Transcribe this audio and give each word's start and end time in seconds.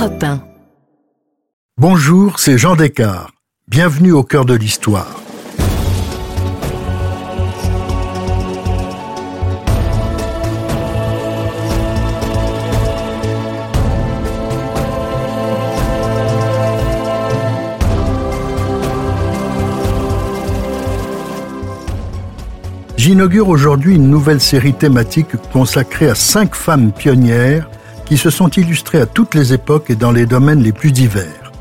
Europe 0.00 0.22
1. 0.22 0.40
Bonjour, 1.76 2.40
c'est 2.40 2.56
Jean 2.56 2.74
Descartes. 2.74 3.34
Bienvenue 3.68 4.12
au 4.12 4.22
cœur 4.22 4.46
de 4.46 4.54
l'histoire. 4.54 5.20
J'inaugure 22.96 23.50
aujourd'hui 23.50 23.96
une 23.96 24.08
nouvelle 24.08 24.40
série 24.40 24.72
thématique 24.72 25.36
consacrée 25.52 26.08
à 26.08 26.14
cinq 26.14 26.54
femmes 26.54 26.90
pionnières 26.90 27.68
qui 28.10 28.18
se 28.18 28.28
sont 28.28 28.48
illustrées 28.48 29.00
à 29.00 29.06
toutes 29.06 29.36
les 29.36 29.52
époques 29.52 29.88
et 29.88 29.94
dans 29.94 30.10
les 30.10 30.26
domaines 30.26 30.64
les 30.64 30.72
plus 30.72 30.90
divers. 30.90 31.52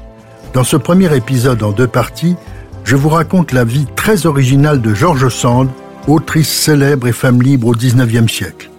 Dans 0.56 0.64
ce 0.64 0.78
premier 0.78 1.16
épisode 1.16 1.62
en 1.62 1.72
deux 1.72 1.86
parties, 1.86 2.36
je 2.84 2.96
vous 2.96 3.10
raconte 3.10 3.52
la 3.52 3.64
vie 3.64 3.86
très 3.96 4.26
originale 4.26 4.82
de 4.82 4.96
George 4.96 5.30
Sand, 5.30 5.70
autrice 6.08 6.50
célèbre 6.50 7.06
et 7.06 7.12
femme 7.12 7.44
libre 7.44 7.68
au 7.68 7.74
XIXe 7.74 8.34
siècle. 8.34 8.72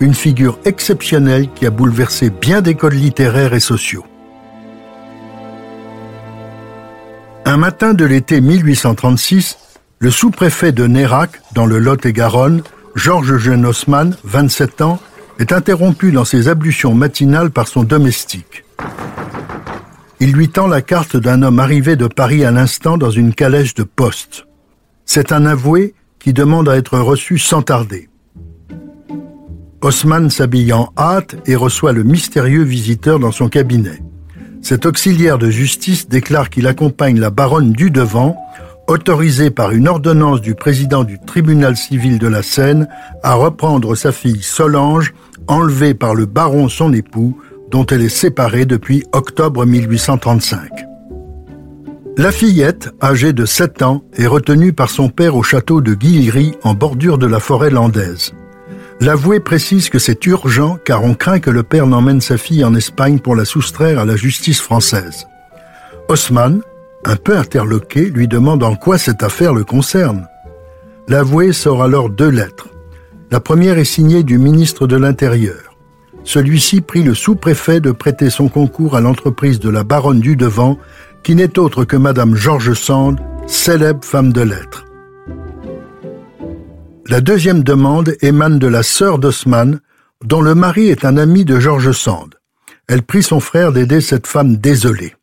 Une 0.00 0.14
figure 0.14 0.58
exceptionnelle 0.64 1.50
qui 1.54 1.66
a 1.66 1.70
bouleversé 1.70 2.30
bien 2.30 2.62
des 2.62 2.74
codes 2.74 2.94
littéraires 2.94 3.52
et 3.52 3.60
sociaux. 3.60 4.06
Un 7.44 7.58
matin 7.58 7.92
de 7.92 8.06
l'été 8.06 8.40
1836, 8.40 9.58
le 9.98 10.10
sous-préfet 10.10 10.72
de 10.72 10.86
Nérac, 10.86 11.32
dans 11.52 11.66
le 11.66 11.78
Lot-et-Garonne, 11.80 12.62
Georges 12.94 13.36
Jeune 13.36 13.66
Haussmann, 13.66 14.16
27 14.24 14.80
ans, 14.80 14.98
est 15.40 15.52
interrompu 15.52 16.12
dans 16.12 16.26
ses 16.26 16.48
ablutions 16.48 16.94
matinales 16.94 17.50
par 17.50 17.66
son 17.66 17.82
domestique. 17.82 18.64
Il 20.20 20.32
lui 20.32 20.50
tend 20.50 20.66
la 20.66 20.82
carte 20.82 21.16
d'un 21.16 21.42
homme 21.42 21.58
arrivé 21.58 21.96
de 21.96 22.06
Paris 22.06 22.44
à 22.44 22.50
l'instant 22.50 22.98
dans 22.98 23.10
une 23.10 23.32
calèche 23.34 23.72
de 23.72 23.82
poste. 23.82 24.46
C'est 25.06 25.32
un 25.32 25.46
avoué 25.46 25.94
qui 26.18 26.34
demande 26.34 26.68
à 26.68 26.76
être 26.76 26.98
reçu 26.98 27.38
sans 27.38 27.62
tarder. 27.62 28.10
Haussmann 29.80 30.28
s'habille 30.28 30.74
en 30.74 30.92
hâte 30.98 31.36
et 31.46 31.56
reçoit 31.56 31.92
le 31.92 32.02
mystérieux 32.02 32.62
visiteur 32.62 33.18
dans 33.18 33.32
son 33.32 33.48
cabinet. 33.48 34.02
Cet 34.60 34.84
auxiliaire 34.84 35.38
de 35.38 35.48
justice 35.48 36.06
déclare 36.06 36.50
qu'il 36.50 36.66
accompagne 36.66 37.18
la 37.18 37.30
baronne 37.30 37.72
du 37.72 37.90
Devant 37.90 38.36
autorisé 38.90 39.50
par 39.50 39.70
une 39.70 39.88
ordonnance 39.88 40.40
du 40.40 40.54
président 40.54 41.04
du 41.04 41.18
tribunal 41.18 41.76
civil 41.76 42.18
de 42.18 42.26
la 42.26 42.42
Seine 42.42 42.88
à 43.22 43.34
reprendre 43.34 43.94
sa 43.94 44.10
fille 44.10 44.42
Solange, 44.42 45.14
enlevée 45.50 45.94
par 45.94 46.14
le 46.14 46.26
baron 46.26 46.68
son 46.68 46.92
époux, 46.92 47.36
dont 47.70 47.84
elle 47.86 48.02
est 48.02 48.08
séparée 48.08 48.66
depuis 48.66 49.04
octobre 49.12 49.66
1835. 49.66 50.70
La 52.16 52.30
fillette, 52.30 52.90
âgée 53.02 53.32
de 53.32 53.44
7 53.44 53.82
ans, 53.82 54.02
est 54.14 54.26
retenue 54.26 54.72
par 54.72 54.90
son 54.90 55.08
père 55.08 55.34
au 55.34 55.42
château 55.42 55.80
de 55.80 55.94
Guillery 55.94 56.52
en 56.62 56.74
bordure 56.74 57.18
de 57.18 57.26
la 57.26 57.40
forêt 57.40 57.70
landaise. 57.70 58.32
L'avoué 59.00 59.40
précise 59.40 59.88
que 59.88 59.98
c'est 59.98 60.24
urgent 60.26 60.78
car 60.84 61.02
on 61.02 61.14
craint 61.14 61.40
que 61.40 61.50
le 61.50 61.62
père 61.62 61.86
n'emmène 61.86 62.20
sa 62.20 62.36
fille 62.36 62.64
en 62.64 62.74
Espagne 62.74 63.18
pour 63.18 63.34
la 63.34 63.44
soustraire 63.44 63.98
à 63.98 64.04
la 64.04 64.16
justice 64.16 64.60
française. 64.60 65.26
Haussmann, 66.08 66.60
un 67.04 67.16
peu 67.16 67.36
interloqué, 67.36 68.02
lui 68.02 68.28
demande 68.28 68.62
en 68.62 68.76
quoi 68.76 68.98
cette 68.98 69.22
affaire 69.22 69.54
le 69.54 69.64
concerne. 69.64 70.28
L'avoué 71.08 71.52
sort 71.52 71.82
alors 71.82 72.10
deux 72.10 72.28
lettres. 72.28 72.68
La 73.32 73.38
première 73.38 73.78
est 73.78 73.84
signée 73.84 74.24
du 74.24 74.38
ministre 74.38 74.88
de 74.88 74.96
l'Intérieur. 74.96 75.76
Celui-ci 76.24 76.80
prie 76.80 77.04
le 77.04 77.14
sous-préfet 77.14 77.78
de 77.78 77.92
prêter 77.92 78.28
son 78.28 78.48
concours 78.48 78.96
à 78.96 79.00
l'entreprise 79.00 79.60
de 79.60 79.70
la 79.70 79.84
baronne 79.84 80.18
du 80.18 80.34
Devant, 80.34 80.78
qui 81.22 81.36
n'est 81.36 81.56
autre 81.56 81.84
que 81.84 81.96
Madame 81.96 82.34
Georges 82.34 82.74
Sand, 82.74 83.20
célèbre 83.46 84.04
femme 84.04 84.32
de 84.32 84.40
lettres. 84.40 84.84
La 87.06 87.20
deuxième 87.20 87.62
demande 87.62 88.16
émane 88.20 88.58
de 88.58 88.66
la 88.66 88.82
sœur 88.82 89.20
d'Osman, 89.20 89.80
dont 90.24 90.42
le 90.42 90.56
mari 90.56 90.88
est 90.88 91.04
un 91.04 91.16
ami 91.16 91.44
de 91.44 91.60
Georges 91.60 91.92
Sand. 91.92 92.34
Elle 92.88 93.02
prie 93.02 93.22
son 93.22 93.38
frère 93.38 93.72
d'aider 93.72 94.00
cette 94.00 94.26
femme 94.26 94.56
désolée. 94.56 95.14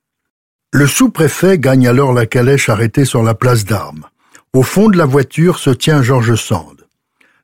Le 0.72 0.88
sous-préfet 0.88 1.59
gagne 1.59 1.90
alors 1.90 2.13
la 2.13 2.25
calèche 2.25 2.69
arrêtée 2.69 3.06
sur 3.06 3.22
la 3.22 3.34
place 3.34 3.66
d'armes. 3.66 4.06
Au 4.53 4.63
fond 4.63 4.88
de 4.88 4.97
la 4.97 5.06
voiture 5.06 5.59
se 5.59 5.72
tient 5.72 6.01
Georges 6.01 6.35
Sand. 6.35 6.77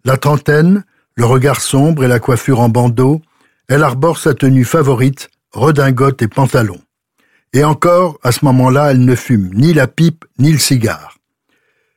La 0.05 0.17
trentaine, 0.17 0.83
le 1.15 1.25
regard 1.25 1.61
sombre 1.61 2.03
et 2.03 2.09
la 2.09 2.19
coiffure 2.19 2.59
en 2.59 2.69
bandeau, 2.69 3.21
elle 3.69 3.83
arbore 3.83 4.17
sa 4.17 4.33
tenue 4.33 4.65
favorite, 4.65 5.29
redingote 5.51 6.21
et 6.21 6.27
pantalon. 6.27 6.79
Et 7.53 7.63
encore, 7.63 8.19
à 8.21 8.31
ce 8.31 8.43
moment-là, 8.45 8.91
elle 8.91 9.05
ne 9.05 9.15
fume 9.15 9.51
ni 9.53 9.73
la 9.73 9.87
pipe 9.87 10.25
ni 10.39 10.51
le 10.51 10.57
cigare. 10.57 11.17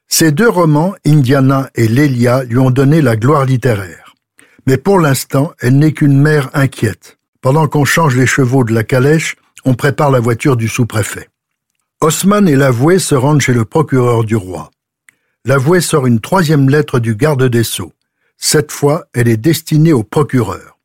Ces 0.07 0.31
deux 0.31 0.49
romans, 0.49 0.95
Indiana 1.05 1.69
et 1.75 1.89
Lélia, 1.89 2.45
lui 2.45 2.59
ont 2.59 2.71
donné 2.71 3.03
la 3.03 3.17
gloire 3.17 3.45
littéraire. 3.45 4.15
Mais 4.67 4.77
pour 4.77 5.01
l'instant, 5.01 5.53
elle 5.61 5.79
n'est 5.79 5.93
qu'une 5.93 6.21
mère 6.21 6.51
inquiète. 6.55 7.19
Pendant 7.41 7.67
qu'on 7.67 7.85
change 7.85 8.17
les 8.17 8.27
chevaux 8.27 8.63
de 8.63 8.73
la 8.73 8.85
calèche, 8.85 9.37
on 9.65 9.75
prépare 9.75 10.13
la 10.13 10.21
voiture 10.21 10.57
du 10.57 10.69
sous-préfet. 10.69 11.29
Haussmann 12.01 12.49
et 12.49 12.57
l'avoué 12.57 13.01
se 13.01 13.17
rendent 13.17 13.41
chez 13.41 13.55
le 13.55 13.65
procureur 13.65 14.23
du 14.23 14.37
roi. 14.37 14.71
L'avoué 15.45 15.81
sort 15.81 16.07
une 16.07 16.21
troisième 16.21 16.69
lettre 16.69 16.99
du 16.99 17.15
garde 17.15 17.45
des 17.45 17.65
Sceaux. 17.65 17.93
Cette 18.39 18.73
fois, 18.73 19.07
elle 19.13 19.29
est 19.29 19.37
destinée 19.37 19.93
au 19.93 20.03
procureur. 20.03 20.79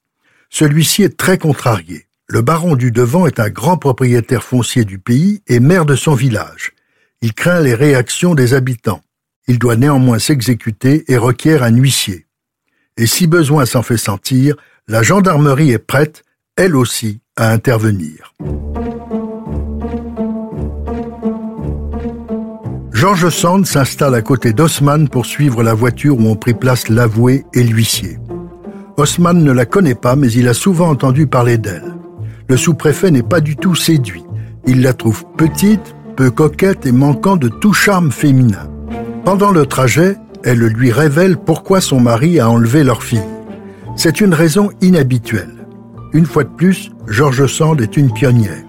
Celui-ci 0.49 1.03
est 1.03 1.17
très 1.17 1.37
contrarié. 1.37 2.07
Le 2.27 2.41
baron 2.41 2.75
du 2.75 2.91
Devant 2.91 3.27
est 3.27 3.39
un 3.39 3.49
grand 3.49 3.77
propriétaire 3.77 4.43
foncier 4.43 4.85
du 4.85 4.99
pays 4.99 5.41
et 5.47 5.59
maire 5.59 5.85
de 5.85 5.95
son 5.95 6.13
village. 6.13 6.71
Il 7.21 7.33
craint 7.33 7.59
les 7.59 7.75
réactions 7.75 8.35
des 8.35 8.53
habitants. 8.53 9.01
Il 9.47 9.59
doit 9.59 9.75
néanmoins 9.75 10.19
s'exécuter 10.19 11.03
et 11.11 11.17
requiert 11.17 11.63
un 11.63 11.75
huissier. 11.75 12.25
Et 12.97 13.05
si 13.05 13.27
besoin 13.27 13.65
s'en 13.65 13.83
fait 13.83 13.97
sentir, 13.97 14.55
la 14.87 15.03
gendarmerie 15.03 15.71
est 15.71 15.79
prête, 15.79 16.23
elle 16.55 16.75
aussi, 16.75 17.21
à 17.35 17.51
intervenir. 17.51 18.33
Georges 23.01 23.29
Sand 23.29 23.65
s'installe 23.65 24.13
à 24.13 24.21
côté 24.21 24.53
d'Osman 24.53 25.09
pour 25.09 25.25
suivre 25.25 25.63
la 25.63 25.73
voiture 25.73 26.19
où 26.19 26.27
ont 26.27 26.35
pris 26.35 26.53
place 26.53 26.87
l'avoué 26.87 27.45
et 27.51 27.63
l'huissier. 27.63 28.19
Osman 28.95 29.43
ne 29.43 29.51
la 29.51 29.65
connaît 29.65 29.95
pas, 29.95 30.15
mais 30.15 30.31
il 30.31 30.47
a 30.47 30.53
souvent 30.53 30.89
entendu 30.89 31.25
parler 31.25 31.57
d'elle. 31.57 31.95
Le 32.47 32.57
sous-préfet 32.57 33.09
n'est 33.09 33.23
pas 33.23 33.41
du 33.41 33.55
tout 33.55 33.73
séduit. 33.73 34.23
Il 34.67 34.83
la 34.83 34.93
trouve 34.93 35.23
petite, 35.35 35.95
peu 36.15 36.29
coquette 36.29 36.85
et 36.85 36.91
manquant 36.91 37.37
de 37.37 37.47
tout 37.47 37.73
charme 37.73 38.11
féminin. 38.11 38.69
Pendant 39.25 39.49
le 39.49 39.65
trajet, 39.65 40.15
elle 40.43 40.59
lui 40.59 40.91
révèle 40.91 41.37
pourquoi 41.37 41.81
son 41.81 41.99
mari 41.99 42.39
a 42.39 42.51
enlevé 42.51 42.83
leur 42.83 43.01
fille. 43.01 43.19
C'est 43.95 44.21
une 44.21 44.35
raison 44.35 44.69
inhabituelle. 44.79 45.65
Une 46.13 46.27
fois 46.27 46.43
de 46.43 46.49
plus, 46.49 46.91
George 47.07 47.47
Sand 47.47 47.81
est 47.81 47.97
une 47.97 48.13
pionnière. 48.13 48.63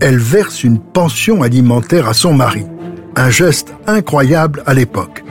Elle 0.00 0.16
verse 0.16 0.64
une 0.64 0.78
pension 0.78 1.42
alimentaire 1.42 2.08
à 2.08 2.14
son 2.14 2.32
mari. 2.32 2.64
Un 3.16 3.30
geste 3.30 3.72
incroyable 3.86 4.64
à 4.66 4.74
l'époque. 4.74 5.24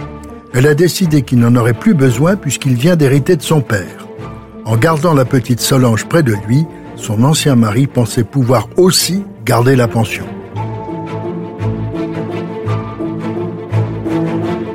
Elle 0.53 0.67
a 0.67 0.73
décidé 0.73 1.23
qu'il 1.23 1.39
n'en 1.39 1.55
aurait 1.57 1.73
plus 1.73 1.93
besoin 1.93 2.37
puisqu'il 2.37 2.75
vient 2.75 2.95
d'hériter 2.95 3.35
de 3.35 3.41
son 3.41 3.59
père. 3.59 4.07
En 4.63 4.77
gardant 4.77 5.13
la 5.13 5.25
petite 5.25 5.59
Solange 5.59 6.05
près 6.05 6.23
de 6.23 6.33
lui, 6.47 6.65
son 6.95 7.23
ancien 7.23 7.55
mari 7.55 7.87
pensait 7.87 8.23
pouvoir 8.23 8.69
aussi 8.77 9.25
garder 9.45 9.75
la 9.75 9.89
pension. 9.89 10.23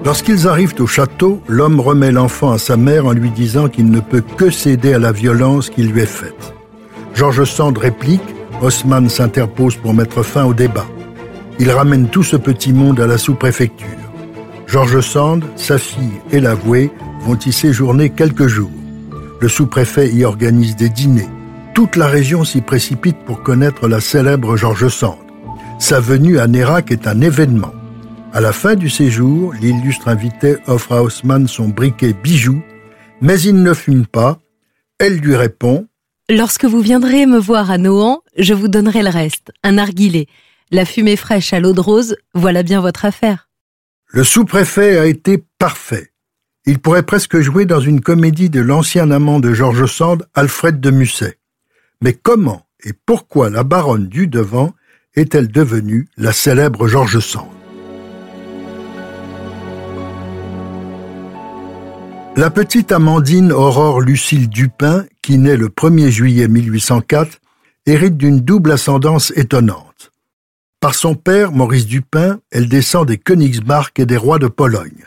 Lorsqu'ils 0.04 0.46
arrivent 0.46 0.74
au 0.78 0.86
château, 0.86 1.40
l'homme 1.48 1.80
remet 1.80 2.12
l'enfant 2.12 2.52
à 2.52 2.58
sa 2.58 2.76
mère 2.76 3.06
en 3.06 3.12
lui 3.12 3.30
disant 3.30 3.68
qu'il 3.68 3.90
ne 3.90 4.00
peut 4.00 4.22
que 4.36 4.50
céder 4.50 4.92
à 4.92 4.98
la 4.98 5.12
violence 5.12 5.70
qui 5.70 5.82
lui 5.82 6.02
est 6.02 6.06
faite. 6.06 6.54
Georges 7.14 7.44
Sand 7.44 7.78
réplique, 7.78 8.22
Haussmann 8.60 9.08
s'interpose 9.08 9.76
pour 9.76 9.94
mettre 9.94 10.22
fin 10.22 10.44
au 10.44 10.52
débat. 10.52 10.86
Il 11.60 11.70
ramène 11.70 12.08
tout 12.08 12.22
ce 12.22 12.36
petit 12.36 12.72
monde 12.72 13.00
à 13.00 13.06
la 13.06 13.18
sous-préfecture. 13.18 13.86
Georges 14.66 15.00
Sand, 15.00 15.44
sa 15.56 15.78
fille 15.78 16.20
et 16.30 16.40
l'avoué 16.40 16.90
vont 17.22 17.38
y 17.38 17.52
séjourner 17.52 18.10
quelques 18.10 18.46
jours. 18.46 18.70
Le 19.40 19.48
sous-préfet 19.48 20.12
y 20.12 20.24
organise 20.24 20.76
des 20.76 20.88
dîners. 20.88 21.28
Toute 21.74 21.96
la 21.96 22.06
région 22.06 22.44
s'y 22.44 22.60
précipite 22.60 23.18
pour 23.24 23.42
connaître 23.42 23.88
la 23.88 24.00
célèbre 24.00 24.56
Georges 24.56 24.88
Sand. 24.88 25.18
Sa 25.78 26.00
venue 26.00 26.38
à 26.38 26.46
Nérac 26.46 26.90
est 26.90 27.06
un 27.06 27.20
événement. 27.20 27.72
À 28.32 28.40
la 28.40 28.52
fin 28.52 28.74
du 28.74 28.90
séjour, 28.90 29.52
l'illustre 29.60 30.08
invité 30.08 30.56
offre 30.66 30.92
à 30.92 31.02
Haussmann 31.02 31.48
son 31.48 31.68
briquet 31.68 32.12
bijou, 32.12 32.62
mais 33.20 33.40
il 33.40 33.62
ne 33.62 33.74
fume 33.74 34.06
pas. 34.06 34.38
Elle 34.98 35.16
lui 35.16 35.34
répond 35.34 35.86
Lorsque 36.28 36.66
vous 36.66 36.80
viendrez 36.80 37.26
me 37.26 37.38
voir 37.38 37.70
à 37.70 37.78
Nohant, 37.78 38.20
je 38.36 38.52
vous 38.52 38.68
donnerai 38.68 39.02
le 39.02 39.08
reste, 39.08 39.50
un 39.64 39.72
narguilé. 39.72 40.26
La 40.70 40.84
fumée 40.84 41.16
fraîche 41.16 41.54
à 41.54 41.60
l'eau 41.60 41.72
de 41.72 41.80
rose, 41.80 42.16
voilà 42.34 42.62
bien 42.62 42.82
votre 42.82 43.06
affaire. 43.06 43.48
Le 44.08 44.22
sous-préfet 44.22 44.98
a 44.98 45.06
été 45.06 45.42
parfait. 45.58 46.12
Il 46.66 46.78
pourrait 46.78 47.04
presque 47.04 47.38
jouer 47.40 47.64
dans 47.64 47.80
une 47.80 48.02
comédie 48.02 48.50
de 48.50 48.60
l'ancien 48.60 49.10
amant 49.10 49.40
de 49.40 49.54
Georges 49.54 49.86
Sand, 49.86 50.26
Alfred 50.34 50.78
de 50.78 50.90
Musset. 50.90 51.38
Mais 52.02 52.12
comment 52.12 52.66
et 52.84 52.92
pourquoi 52.92 53.48
la 53.48 53.64
baronne 53.64 54.08
du 54.08 54.26
Devant 54.26 54.74
est-elle 55.14 55.48
devenue 55.48 56.06
la 56.18 56.32
célèbre 56.32 56.86
George 56.86 57.18
Sand? 57.20 57.48
La 62.36 62.50
petite 62.50 62.92
Amandine 62.92 63.52
Aurore 63.52 64.02
Lucille 64.02 64.48
Dupin, 64.50 65.06
qui 65.22 65.38
naît 65.38 65.56
le 65.56 65.68
1er 65.68 66.10
juillet 66.10 66.46
1804, 66.46 67.40
hérite 67.86 68.18
d'une 68.18 68.40
double 68.40 68.72
ascendance 68.72 69.32
étonnante. 69.34 69.87
Par 70.80 70.94
son 70.94 71.16
père, 71.16 71.50
Maurice 71.50 71.86
Dupin, 71.86 72.38
elle 72.52 72.68
descend 72.68 73.08
des 73.08 73.18
Königsmark 73.18 73.98
et 73.98 74.06
des 74.06 74.16
rois 74.16 74.38
de 74.38 74.46
Pologne. 74.46 75.06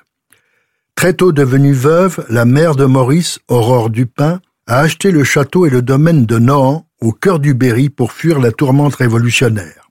Très 0.95 1.13
tôt 1.13 1.31
devenue 1.31 1.71
veuve, 1.71 2.25
la 2.29 2.43
mère 2.43 2.75
de 2.75 2.83
Maurice, 2.83 3.39
Aurore 3.47 3.89
Dupin, 3.89 4.41
a 4.67 4.79
acheté 4.79 5.11
le 5.11 5.23
château 5.23 5.65
et 5.65 5.69
le 5.69 5.81
domaine 5.81 6.25
de 6.25 6.39
Nohant, 6.39 6.85
au 6.99 7.13
cœur 7.13 7.39
du 7.39 7.53
Berry, 7.53 7.89
pour 7.89 8.11
fuir 8.11 8.39
la 8.39 8.51
tourmente 8.51 8.95
révolutionnaire. 8.95 9.89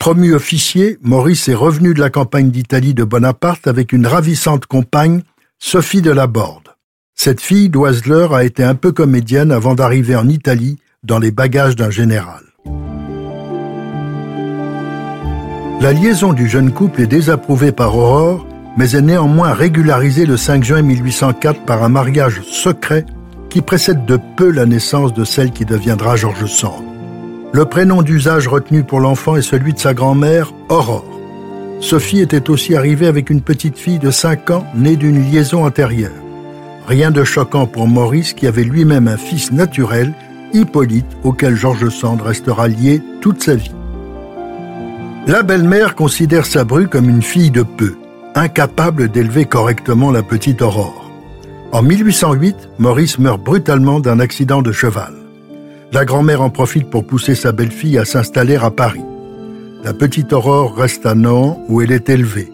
Promu 0.00 0.34
officier, 0.34 0.98
Maurice 1.02 1.48
est 1.48 1.54
revenu 1.54 1.94
de 1.94 2.00
la 2.00 2.10
campagne 2.10 2.50
d'Italie 2.50 2.94
de 2.94 3.04
Bonaparte 3.04 3.68
avec 3.68 3.92
une 3.92 4.08
ravissante 4.08 4.66
compagne, 4.66 5.22
Sophie 5.60 6.02
de 6.02 6.10
la 6.10 6.26
Borde. 6.26 6.74
Cette 7.14 7.40
fille 7.40 7.68
d'Oiseleur 7.68 8.34
a 8.34 8.44
été 8.44 8.64
un 8.64 8.74
peu 8.74 8.90
comédienne 8.90 9.52
avant 9.52 9.74
d'arriver 9.74 10.16
en 10.16 10.28
Italie 10.28 10.78
dans 11.04 11.18
les 11.18 11.30
bagages 11.30 11.76
d'un 11.76 11.90
général. 11.90 12.42
La 15.80 15.94
liaison 15.94 16.34
du 16.34 16.46
jeune 16.46 16.72
couple 16.72 17.00
est 17.00 17.06
désapprouvée 17.06 17.72
par 17.72 17.96
Aurore, 17.96 18.46
mais 18.76 18.96
est 18.96 19.00
néanmoins 19.00 19.54
régularisée 19.54 20.26
le 20.26 20.36
5 20.36 20.62
juin 20.62 20.82
1804 20.82 21.64
par 21.64 21.82
un 21.82 21.88
mariage 21.88 22.42
secret 22.42 23.06
qui 23.48 23.62
précède 23.62 24.04
de 24.04 24.18
peu 24.36 24.50
la 24.50 24.66
naissance 24.66 25.14
de 25.14 25.24
celle 25.24 25.52
qui 25.52 25.64
deviendra 25.64 26.16
George 26.16 26.44
Sand. 26.44 26.84
Le 27.54 27.64
prénom 27.64 28.02
d'usage 28.02 28.46
retenu 28.46 28.84
pour 28.84 29.00
l'enfant 29.00 29.36
est 29.36 29.42
celui 29.42 29.72
de 29.72 29.78
sa 29.78 29.94
grand-mère, 29.94 30.52
Aurore. 30.68 31.18
Sophie 31.80 32.20
était 32.20 32.50
aussi 32.50 32.76
arrivée 32.76 33.06
avec 33.06 33.30
une 33.30 33.40
petite 33.40 33.78
fille 33.78 33.98
de 33.98 34.10
5 34.10 34.50
ans 34.50 34.66
née 34.74 34.96
d'une 34.96 35.30
liaison 35.30 35.64
antérieure. 35.64 36.12
Rien 36.88 37.10
de 37.10 37.24
choquant 37.24 37.66
pour 37.66 37.88
Maurice 37.88 38.34
qui 38.34 38.46
avait 38.46 38.64
lui-même 38.64 39.08
un 39.08 39.16
fils 39.16 39.50
naturel, 39.50 40.12
Hippolyte, 40.52 41.16
auquel 41.24 41.56
George 41.56 41.88
Sand 41.88 42.20
restera 42.20 42.68
lié 42.68 43.00
toute 43.22 43.42
sa 43.42 43.54
vie. 43.54 43.72
La 45.30 45.44
belle-mère 45.44 45.94
considère 45.94 46.44
sa 46.44 46.64
bru 46.64 46.88
comme 46.88 47.08
une 47.08 47.22
fille 47.22 47.52
de 47.52 47.62
peu, 47.62 47.94
incapable 48.34 49.08
d'élever 49.08 49.44
correctement 49.44 50.10
la 50.10 50.24
petite 50.24 50.60
Aurore. 50.60 51.08
En 51.70 51.82
1808, 51.82 52.56
Maurice 52.80 53.16
meurt 53.20 53.40
brutalement 53.40 54.00
d'un 54.00 54.18
accident 54.18 54.60
de 54.60 54.72
cheval. 54.72 55.14
La 55.92 56.04
grand-mère 56.04 56.42
en 56.42 56.50
profite 56.50 56.90
pour 56.90 57.06
pousser 57.06 57.36
sa 57.36 57.52
belle-fille 57.52 57.96
à 57.96 58.04
s'installer 58.04 58.56
à 58.56 58.72
Paris. 58.72 59.04
La 59.84 59.94
petite 59.94 60.32
Aurore 60.32 60.74
reste 60.74 61.06
à 61.06 61.14
Nantes 61.14 61.60
où 61.68 61.80
elle 61.80 61.92
est 61.92 62.08
élevée. 62.08 62.50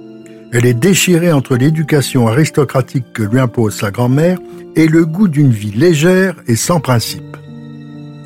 Elle 0.52 0.66
est 0.66 0.74
déchirée 0.74 1.32
entre 1.32 1.56
l'éducation 1.56 2.28
aristocratique 2.28 3.10
que 3.14 3.22
lui 3.22 3.40
impose 3.40 3.74
sa 3.74 3.90
grand-mère 3.90 4.36
et 4.74 4.86
le 4.86 5.06
goût 5.06 5.28
d'une 5.28 5.50
vie 5.50 5.72
légère 5.72 6.34
et 6.46 6.56
sans 6.56 6.80
principe. 6.80 7.38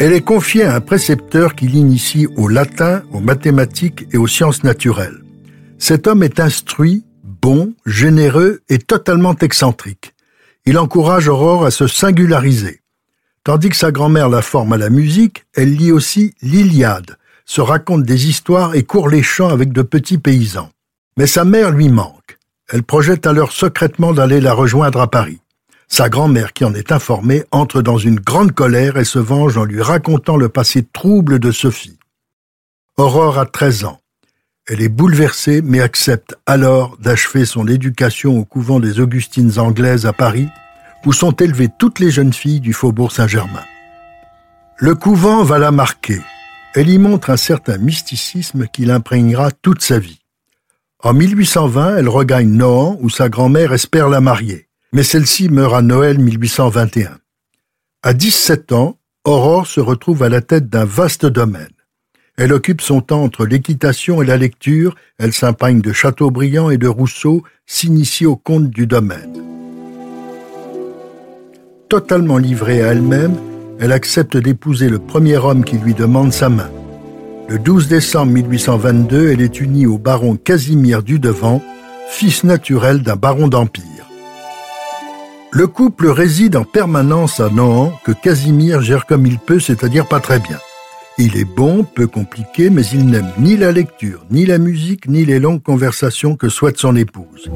Elle 0.00 0.14
est 0.14 0.22
confiée 0.22 0.64
à 0.64 0.74
un 0.74 0.80
précepteur 0.80 1.54
qui 1.54 1.66
l'initie 1.66 2.26
au 2.38 2.48
latin, 2.48 3.02
aux 3.12 3.20
mathématiques 3.20 4.06
et 4.12 4.16
aux 4.16 4.26
sciences 4.26 4.64
naturelles. 4.64 5.22
Cet 5.78 6.06
homme 6.06 6.22
est 6.22 6.40
instruit, 6.40 7.04
bon, 7.22 7.74
généreux 7.84 8.62
et 8.70 8.78
totalement 8.78 9.36
excentrique. 9.36 10.14
Il 10.64 10.78
encourage 10.78 11.28
Aurore 11.28 11.66
à 11.66 11.70
se 11.70 11.86
singulariser. 11.86 12.80
Tandis 13.44 13.68
que 13.68 13.76
sa 13.76 13.92
grand-mère 13.92 14.30
la 14.30 14.40
forme 14.40 14.72
à 14.72 14.78
la 14.78 14.88
musique, 14.88 15.44
elle 15.54 15.74
lit 15.74 15.92
aussi 15.92 16.34
l'Iliade, 16.40 17.18
se 17.44 17.60
raconte 17.60 18.04
des 18.04 18.26
histoires 18.26 18.74
et 18.74 18.84
court 18.84 19.10
les 19.10 19.22
champs 19.22 19.50
avec 19.50 19.70
de 19.70 19.82
petits 19.82 20.16
paysans. 20.16 20.70
Mais 21.18 21.26
sa 21.26 21.44
mère 21.44 21.72
lui 21.72 21.90
manque. 21.90 22.38
Elle 22.70 22.84
projette 22.84 23.26
alors 23.26 23.52
secrètement 23.52 24.14
d'aller 24.14 24.40
la 24.40 24.54
rejoindre 24.54 25.02
à 25.02 25.10
Paris. 25.10 25.40
Sa 25.92 26.08
grand-mère, 26.08 26.52
qui 26.52 26.64
en 26.64 26.72
est 26.72 26.92
informée, 26.92 27.42
entre 27.50 27.82
dans 27.82 27.98
une 27.98 28.20
grande 28.20 28.52
colère 28.52 28.96
et 28.96 29.04
se 29.04 29.18
venge 29.18 29.58
en 29.58 29.64
lui 29.64 29.82
racontant 29.82 30.36
le 30.36 30.48
passé 30.48 30.84
trouble 30.84 31.40
de 31.40 31.50
Sophie. 31.50 31.98
Aurore 32.96 33.38
a 33.38 33.44
13 33.44 33.84
ans. 33.84 34.00
Elle 34.68 34.82
est 34.82 34.88
bouleversée, 34.88 35.62
mais 35.62 35.80
accepte 35.80 36.36
alors 36.46 36.96
d'achever 36.98 37.44
son 37.44 37.66
éducation 37.66 38.38
au 38.38 38.44
couvent 38.44 38.78
des 38.78 39.00
Augustines 39.00 39.58
anglaises 39.58 40.06
à 40.06 40.12
Paris, 40.12 40.48
où 41.04 41.12
sont 41.12 41.32
élevées 41.32 41.70
toutes 41.76 41.98
les 41.98 42.12
jeunes 42.12 42.32
filles 42.32 42.60
du 42.60 42.72
faubourg 42.72 43.10
Saint-Germain. 43.10 43.64
Le 44.76 44.94
couvent 44.94 45.42
va 45.42 45.58
la 45.58 45.72
marquer. 45.72 46.20
Elle 46.74 46.88
y 46.88 46.98
montre 46.98 47.30
un 47.30 47.36
certain 47.36 47.78
mysticisme 47.78 48.68
qui 48.68 48.84
l'imprégnera 48.84 49.50
toute 49.50 49.82
sa 49.82 49.98
vie. 49.98 50.20
En 51.02 51.14
1820, 51.14 51.96
elle 51.96 52.08
regagne 52.08 52.50
Nohant 52.50 52.96
où 53.00 53.10
sa 53.10 53.28
grand-mère 53.28 53.72
espère 53.72 54.08
la 54.08 54.20
marier, 54.20 54.69
mais 54.92 55.02
celle-ci 55.02 55.48
meurt 55.48 55.74
à 55.74 55.82
Noël 55.82 56.18
1821. 56.18 57.18
À 58.02 58.14
17 58.14 58.72
ans, 58.72 58.98
Aurore 59.24 59.66
se 59.66 59.80
retrouve 59.80 60.22
à 60.22 60.28
la 60.28 60.40
tête 60.40 60.68
d'un 60.68 60.84
vaste 60.84 61.26
domaine. 61.26 61.68
Elle 62.36 62.52
occupe 62.52 62.80
son 62.80 63.02
temps 63.02 63.22
entre 63.22 63.44
l'équitation 63.44 64.22
et 64.22 64.26
la 64.26 64.38
lecture, 64.38 64.94
elle 65.18 65.34
s'impagne 65.34 65.82
de 65.82 65.92
Chateaubriand 65.92 66.70
et 66.70 66.78
de 66.78 66.88
Rousseau, 66.88 67.42
s'initie 67.66 68.24
au 68.24 68.36
conte 68.36 68.70
du 68.70 68.86
domaine. 68.86 69.44
Totalement 71.90 72.38
livrée 72.38 72.82
à 72.82 72.92
elle-même, 72.92 73.36
elle 73.78 73.92
accepte 73.92 74.36
d'épouser 74.36 74.88
le 74.88 74.98
premier 74.98 75.36
homme 75.36 75.64
qui 75.64 75.76
lui 75.76 75.92
demande 75.92 76.32
sa 76.32 76.48
main. 76.48 76.70
Le 77.48 77.58
12 77.58 77.88
décembre 77.88 78.32
1822, 78.32 79.32
elle 79.32 79.40
est 79.40 79.60
unie 79.60 79.86
au 79.86 79.98
baron 79.98 80.36
Casimir 80.36 81.02
du 81.02 81.18
Devant, 81.18 81.60
fils 82.08 82.44
naturel 82.44 83.02
d'un 83.02 83.16
baron 83.16 83.48
d'Empire. 83.48 83.89
Le 85.52 85.66
couple 85.66 86.06
réside 86.08 86.54
en 86.54 86.62
permanence 86.62 87.40
à 87.40 87.50
Nohant, 87.50 87.92
que 88.04 88.12
Casimir 88.12 88.82
gère 88.82 89.04
comme 89.04 89.26
il 89.26 89.40
peut, 89.40 89.58
c'est-à-dire 89.58 90.06
pas 90.06 90.20
très 90.20 90.38
bien. 90.38 90.58
Il 91.18 91.36
est 91.36 91.44
bon, 91.44 91.82
peu 91.82 92.06
compliqué, 92.06 92.70
mais 92.70 92.86
il 92.92 93.06
n'aime 93.06 93.32
ni 93.36 93.56
la 93.56 93.72
lecture, 93.72 94.24
ni 94.30 94.46
la 94.46 94.58
musique, 94.58 95.08
ni 95.08 95.24
les 95.24 95.40
longues 95.40 95.62
conversations 95.62 96.36
que 96.36 96.48
souhaite 96.48 96.78
son 96.78 96.94
épouse. 96.94 97.50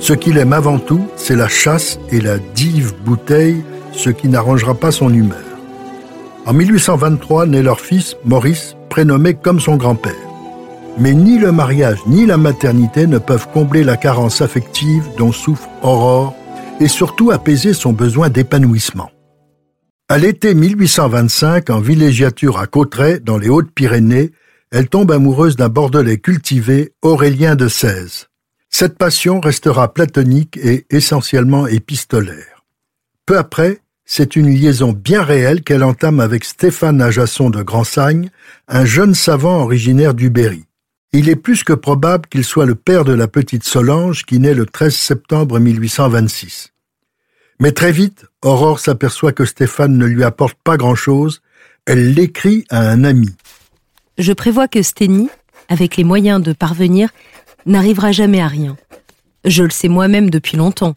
Ce 0.00 0.14
qu'il 0.14 0.38
aime 0.38 0.54
avant 0.54 0.78
tout, 0.78 1.06
c'est 1.16 1.36
la 1.36 1.46
chasse 1.46 1.98
et 2.10 2.22
la 2.22 2.38
dive 2.38 2.94
bouteille, 3.04 3.62
ce 3.92 4.08
qui 4.08 4.28
n'arrangera 4.28 4.74
pas 4.74 4.90
son 4.90 5.12
humeur. 5.12 5.44
En 6.46 6.54
1823 6.54 7.44
naît 7.46 7.62
leur 7.62 7.80
fils, 7.80 8.16
Maurice, 8.24 8.76
prénommé 8.88 9.34
comme 9.34 9.60
son 9.60 9.76
grand-père. 9.76 10.14
Mais 10.98 11.12
ni 11.12 11.38
le 11.38 11.52
mariage 11.52 11.98
ni 12.06 12.24
la 12.24 12.38
maternité 12.38 13.06
ne 13.06 13.18
peuvent 13.18 13.48
combler 13.52 13.84
la 13.84 13.98
carence 13.98 14.40
affective 14.40 15.04
dont 15.18 15.32
souffre 15.32 15.68
Aurore 15.82 16.34
et 16.80 16.88
surtout 16.88 17.30
apaiser 17.30 17.72
son 17.72 17.92
besoin 17.92 18.28
d'épanouissement. 18.28 19.10
À 20.08 20.18
l'été 20.18 20.54
1825, 20.54 21.70
en 21.70 21.80
villégiature 21.80 22.58
à 22.58 22.66
Cauterets, 22.66 23.20
dans 23.20 23.38
les 23.38 23.48
Hautes-Pyrénées, 23.48 24.30
elle 24.70 24.88
tombe 24.88 25.10
amoureuse 25.10 25.56
d'un 25.56 25.68
Bordelais 25.68 26.18
cultivé, 26.18 26.92
Aurélien 27.02 27.56
de 27.56 27.66
Sèze. 27.66 28.28
Cette 28.70 28.98
passion 28.98 29.40
restera 29.40 29.92
platonique 29.92 30.58
et 30.58 30.86
essentiellement 30.90 31.66
épistolaire. 31.66 32.64
Peu 33.24 33.38
après, 33.38 33.80
c'est 34.04 34.36
une 34.36 34.48
liaison 34.48 34.92
bien 34.92 35.22
réelle 35.22 35.62
qu'elle 35.62 35.82
entame 35.82 36.20
avec 36.20 36.44
Stéphane 36.44 37.02
Ajasson 37.02 37.50
de 37.50 37.62
Grandsagne, 37.62 38.30
un 38.68 38.84
jeune 38.84 39.14
savant 39.14 39.62
originaire 39.62 40.14
du 40.14 40.30
Berry. 40.30 40.65
Il 41.18 41.30
est 41.30 41.36
plus 41.36 41.64
que 41.64 41.72
probable 41.72 42.26
qu'il 42.28 42.44
soit 42.44 42.66
le 42.66 42.74
père 42.74 43.06
de 43.06 43.14
la 43.14 43.26
petite 43.26 43.64
Solange 43.64 44.26
qui 44.26 44.38
naît 44.38 44.52
le 44.52 44.66
13 44.66 44.94
septembre 44.94 45.58
1826. 45.58 46.74
Mais 47.58 47.72
très 47.72 47.90
vite, 47.90 48.26
Aurore 48.42 48.80
s'aperçoit 48.80 49.32
que 49.32 49.46
Stéphane 49.46 49.96
ne 49.96 50.04
lui 50.04 50.24
apporte 50.24 50.58
pas 50.62 50.76
grand-chose. 50.76 51.40
Elle 51.86 52.12
l'écrit 52.12 52.66
à 52.68 52.80
un 52.80 53.02
ami. 53.02 53.30
Je 54.18 54.34
prévois 54.34 54.68
que 54.68 54.82
Stény, 54.82 55.30
avec 55.70 55.96
les 55.96 56.04
moyens 56.04 56.42
de 56.42 56.52
parvenir, 56.52 57.08
n'arrivera 57.64 58.12
jamais 58.12 58.42
à 58.42 58.48
rien. 58.48 58.76
Je 59.46 59.62
le 59.62 59.70
sais 59.70 59.88
moi-même 59.88 60.28
depuis 60.28 60.58
longtemps. 60.58 60.96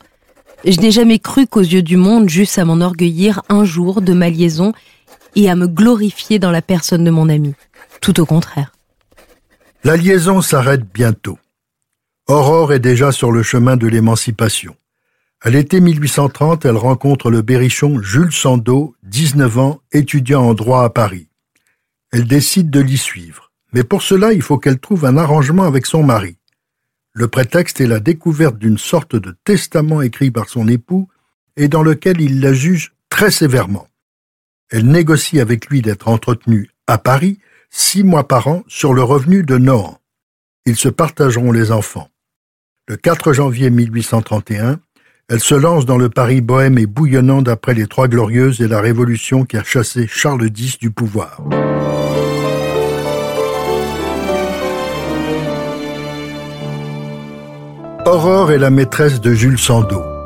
Je 0.65 0.81
n'ai 0.81 0.91
jamais 0.91 1.19
cru 1.19 1.47
qu'aux 1.47 1.61
yeux 1.61 1.81
du 1.81 1.95
monde 1.95 2.27
j'eusse 2.27 2.57
à 2.57 2.65
m'enorgueillir 2.65 3.41
un 3.47 3.63
jour 3.63 4.01
de 4.01 4.11
ma 4.11 4.29
liaison 4.29 4.73
et 5.37 5.49
à 5.49 5.55
me 5.55 5.69
glorifier 5.69 6.39
dans 6.39 6.51
la 6.51 6.61
personne 6.61 7.05
de 7.05 7.09
mon 7.09 7.29
ami. 7.29 7.53
Tout 8.01 8.19
au 8.19 8.25
contraire. 8.25 8.73
La 9.85 9.95
liaison 9.95 10.41
s'arrête 10.41 10.83
bientôt. 10.93 11.39
Aurore 12.27 12.73
est 12.73 12.79
déjà 12.79 13.13
sur 13.13 13.31
le 13.31 13.43
chemin 13.43 13.77
de 13.77 13.87
l'émancipation. 13.87 14.75
À 15.39 15.49
l'été 15.49 15.79
1830, 15.79 16.65
elle 16.65 16.75
rencontre 16.75 17.31
le 17.31 17.41
berrichon 17.41 18.01
Jules 18.01 18.33
Sandeau, 18.33 18.93
19 19.03 19.57
ans, 19.57 19.81
étudiant 19.93 20.43
en 20.43 20.53
droit 20.53 20.83
à 20.83 20.89
Paris. 20.89 21.29
Elle 22.11 22.27
décide 22.27 22.69
de 22.69 22.81
l'y 22.81 22.97
suivre. 22.97 23.53
Mais 23.71 23.85
pour 23.85 24.01
cela, 24.01 24.33
il 24.33 24.41
faut 24.41 24.57
qu'elle 24.57 24.79
trouve 24.79 25.05
un 25.05 25.15
arrangement 25.15 25.63
avec 25.63 25.85
son 25.85 26.03
mari. 26.03 26.35
Le 27.13 27.29
prétexte 27.29 27.79
est 27.79 27.87
la 27.87 28.01
découverte 28.01 28.57
d'une 28.57 28.77
sorte 28.77 29.15
de 29.15 29.37
testament 29.45 30.01
écrit 30.01 30.29
par 30.29 30.49
son 30.49 30.67
époux 30.67 31.07
et 31.55 31.69
dans 31.69 31.83
lequel 31.83 32.19
il 32.19 32.41
la 32.41 32.51
juge 32.51 32.91
très 33.09 33.31
sévèrement. 33.31 33.87
Elle 34.71 34.87
négocie 34.87 35.39
avec 35.39 35.67
lui 35.67 35.81
d'être 35.81 36.09
entretenue 36.09 36.69
à 36.85 36.97
Paris, 36.97 37.39
six 37.69 38.03
mois 38.03 38.27
par 38.27 38.47
an 38.47 38.63
sur 38.67 38.93
le 38.93 39.03
revenu 39.03 39.43
de 39.43 39.57
Nohant. 39.57 39.99
Ils 40.65 40.77
se 40.77 40.89
partageront 40.89 41.51
les 41.51 41.71
enfants. 41.71 42.09
Le 42.87 42.97
4 42.97 43.33
janvier 43.33 43.69
1831, 43.69 44.79
elle 45.29 45.39
se 45.39 45.55
lance 45.55 45.85
dans 45.85 45.97
le 45.97 46.09
Paris 46.09 46.41
bohème 46.41 46.77
et 46.77 46.87
bouillonnant 46.87 47.41
d'après 47.41 47.75
les 47.75 47.87
Trois 47.87 48.07
Glorieuses 48.07 48.61
et 48.61 48.67
la 48.67 48.81
Révolution 48.81 49.45
qui 49.45 49.57
a 49.57 49.63
chassé 49.63 50.07
Charles 50.07 50.47
X 50.47 50.79
du 50.79 50.89
pouvoir. 50.89 51.41
Aurore 58.05 58.51
est 58.51 58.57
la 58.57 58.71
maîtresse 58.71 59.21
de 59.21 59.33
Jules 59.33 59.59
Sandeau. 59.59 60.18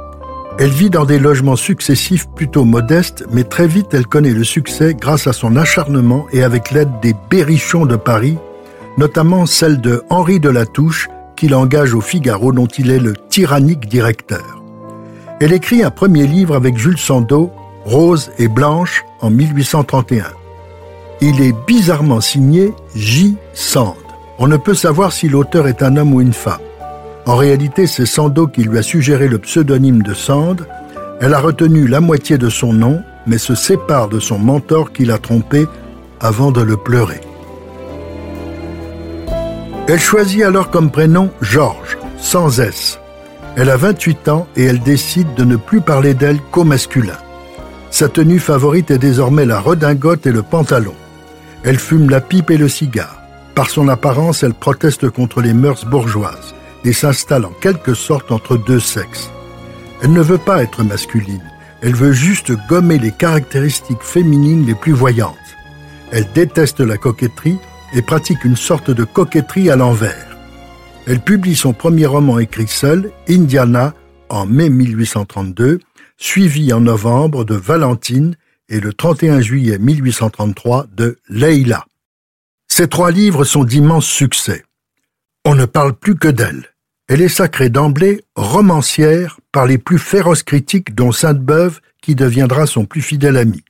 Elle 0.59 0.69
vit 0.69 0.91
dans 0.91 1.05
des 1.05 1.17
logements 1.17 1.55
successifs 1.55 2.27
plutôt 2.29 2.63
modestes, 2.63 3.25
mais 3.31 3.43
très 3.43 3.67
vite 3.67 3.93
elle 3.93 4.05
connaît 4.05 4.33
le 4.33 4.43
succès 4.43 4.93
grâce 4.93 5.25
à 5.25 5.33
son 5.33 5.55
acharnement 5.55 6.27
et 6.31 6.43
avec 6.43 6.69
l'aide 6.71 6.91
des 7.01 7.15
berrichons 7.29 7.87
de 7.87 7.95
Paris, 7.95 8.37
notamment 8.97 9.47
celle 9.47 9.81
de 9.81 10.03
Henri 10.09 10.39
de 10.39 10.49
la 10.49 10.67
Touche, 10.67 11.09
qu'il 11.35 11.55
engage 11.55 11.95
au 11.95 12.01
Figaro 12.01 12.51
dont 12.51 12.67
il 12.67 12.91
est 12.91 12.99
le 12.99 13.13
tyrannique 13.29 13.87
directeur. 13.87 14.61
Elle 15.39 15.53
écrit 15.53 15.83
un 15.83 15.89
premier 15.89 16.27
livre 16.27 16.55
avec 16.55 16.77
Jules 16.77 16.99
Sandeau, 16.99 17.51
Rose 17.85 18.31
et 18.37 18.47
Blanche, 18.47 19.03
en 19.21 19.31
1831. 19.31 20.25
Il 21.19 21.41
est 21.41 21.55
bizarrement 21.65 22.21
signé 22.21 22.73
J. 22.95 23.35
Sand. 23.53 23.95
On 24.37 24.47
ne 24.47 24.57
peut 24.57 24.75
savoir 24.75 25.11
si 25.11 25.27
l'auteur 25.29 25.67
est 25.67 25.81
un 25.81 25.97
homme 25.97 26.13
ou 26.13 26.21
une 26.21 26.33
femme. 26.33 26.61
En 27.25 27.37
réalité, 27.37 27.87
c'est 27.87 28.05
Sando 28.05 28.47
qui 28.47 28.63
lui 28.63 28.77
a 28.77 28.83
suggéré 28.83 29.29
le 29.29 29.39
pseudonyme 29.39 30.03
de 30.03 30.13
Sand. 30.13 30.67
Elle 31.21 31.33
a 31.33 31.39
retenu 31.39 31.87
la 31.87 32.01
moitié 32.01 32.37
de 32.37 32.49
son 32.49 32.73
nom, 32.73 33.01
mais 33.25 33.37
se 33.37 33.55
sépare 33.55 34.09
de 34.09 34.19
son 34.19 34.37
mentor 34.37 34.91
qui 34.91 35.05
l'a 35.05 35.19
trompé 35.19 35.65
avant 36.19 36.51
de 36.51 36.61
le 36.61 36.75
pleurer. 36.75 37.21
Elle 39.87 39.99
choisit 39.99 40.43
alors 40.43 40.69
comme 40.69 40.91
prénom 40.91 41.29
Georges, 41.41 41.97
sans 42.17 42.59
S. 42.59 42.99
Elle 43.55 43.69
a 43.69 43.77
28 43.77 44.27
ans 44.27 44.47
et 44.57 44.63
elle 44.65 44.79
décide 44.79 45.33
de 45.35 45.45
ne 45.45 45.55
plus 45.55 45.81
parler 45.81 46.13
d'elle 46.13 46.41
qu'au 46.51 46.65
masculin. 46.65 47.17
Sa 47.89 48.09
tenue 48.09 48.39
favorite 48.39 48.91
est 48.91 48.97
désormais 48.97 49.45
la 49.45 49.59
redingote 49.59 50.25
et 50.25 50.31
le 50.31 50.41
pantalon. 50.41 50.95
Elle 51.63 51.79
fume 51.79 52.09
la 52.09 52.19
pipe 52.19 52.51
et 52.51 52.57
le 52.57 52.67
cigare. 52.67 53.21
Par 53.55 53.69
son 53.69 53.87
apparence, 53.87 54.43
elle 54.43 54.55
proteste 54.55 55.09
contre 55.09 55.41
les 55.41 55.53
mœurs 55.53 55.85
bourgeoises 55.85 56.53
et 56.83 56.93
s'installe 56.93 57.45
en 57.45 57.51
quelque 57.51 57.93
sorte 57.93 58.31
entre 58.31 58.57
deux 58.57 58.79
sexes. 58.79 59.29
Elle 60.01 60.13
ne 60.13 60.21
veut 60.21 60.37
pas 60.37 60.63
être 60.63 60.83
masculine, 60.83 61.43
elle 61.81 61.95
veut 61.95 62.13
juste 62.13 62.53
gommer 62.67 62.97
les 62.97 63.11
caractéristiques 63.11 64.01
féminines 64.01 64.65
les 64.65 64.75
plus 64.75 64.93
voyantes. 64.93 65.37
Elle 66.11 66.31
déteste 66.33 66.79
la 66.79 66.97
coquetterie 66.97 67.57
et 67.93 68.01
pratique 68.01 68.43
une 68.43 68.55
sorte 68.55 68.91
de 68.91 69.03
coquetterie 69.03 69.69
à 69.69 69.75
l'envers. 69.75 70.37
Elle 71.05 71.19
publie 71.19 71.55
son 71.55 71.73
premier 71.73 72.05
roman 72.05 72.39
écrit 72.39 72.67
seul, 72.67 73.11
Indiana, 73.27 73.93
en 74.29 74.45
mai 74.45 74.69
1832, 74.69 75.79
suivi 76.17 76.71
en 76.71 76.81
novembre 76.81 77.43
de 77.43 77.55
Valentine 77.55 78.35
et 78.69 78.79
le 78.79 78.93
31 78.93 79.41
juillet 79.41 79.77
1833 79.77 80.87
de 80.95 81.19
Leila. 81.27 81.85
Ces 82.67 82.87
trois 82.87 83.11
livres 83.11 83.43
sont 83.43 83.65
d'immenses 83.65 84.07
succès. 84.07 84.63
On 85.45 85.55
ne 85.55 85.65
parle 85.65 85.93
plus 85.93 86.15
que 86.15 86.29
d'elle. 86.29 86.72
Elle 87.09 87.21
est 87.21 87.27
sacrée 87.27 87.69
d'emblée 87.69 88.23
romancière 88.35 89.39
par 89.51 89.65
les 89.65 89.77
plus 89.77 89.99
féroces 89.99 90.43
critiques 90.43 90.95
dont 90.95 91.11
Sainte-Beuve 91.11 91.81
qui 92.01 92.15
deviendra 92.15 92.65
son 92.65 92.85
plus 92.85 93.01
fidèle 93.01 93.37
ami. 93.37 93.63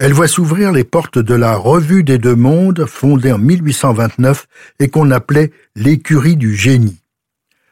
Elle 0.00 0.12
voit 0.12 0.28
s'ouvrir 0.28 0.72
les 0.72 0.84
portes 0.84 1.18
de 1.18 1.34
la 1.34 1.56
Revue 1.56 2.04
des 2.04 2.18
Deux 2.18 2.36
Mondes, 2.36 2.84
fondée 2.86 3.32
en 3.32 3.38
1829 3.38 4.46
et 4.80 4.88
qu'on 4.88 5.10
appelait 5.10 5.52
l'écurie 5.76 6.36
du 6.36 6.54
génie. 6.54 7.00